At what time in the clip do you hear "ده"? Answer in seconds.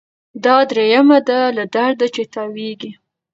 1.27-1.39